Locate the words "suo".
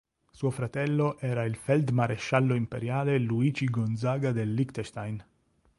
0.31-0.49